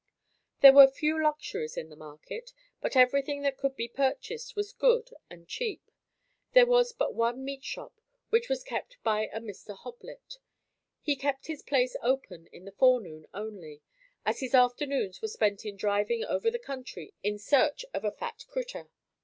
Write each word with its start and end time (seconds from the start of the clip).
There 0.61 0.73
were 0.73 0.87
few 0.87 1.21
luxuries 1.21 1.77
in 1.77 1.89
the 1.89 1.95
market, 1.95 2.53
but 2.81 2.95
everything 2.95 3.43
that 3.43 3.55
could 3.55 3.75
be 3.75 3.87
purchased 3.87 4.55
was 4.55 4.73
good 4.73 5.11
and 5.29 5.47
cheap. 5.47 5.91
There 6.53 6.65
was 6.65 6.91
but 6.91 7.13
one 7.13 7.45
meatshop 7.45 7.91
which 8.31 8.49
was 8.49 8.63
kept 8.63 8.97
by 9.03 9.27
a 9.27 9.39
Mr. 9.39 9.77
Hoblet. 9.77 10.37
He 11.03 11.15
kept 11.15 11.45
his 11.45 11.61
place 11.61 11.95
open 12.01 12.47
in 12.47 12.65
the 12.65 12.71
forenoon 12.71 13.27
only, 13.31 13.83
as 14.25 14.39
his 14.39 14.55
afternoons 14.55 15.21
were 15.21 15.27
spent 15.27 15.67
in 15.67 15.77
driving 15.77 16.25
over 16.25 16.49
the 16.49 16.57
country 16.57 17.13
in 17.21 17.37
search 17.37 17.85
of 17.93 18.03
a 18.03 18.09
"fat 18.11 18.45
critter." 18.47 18.89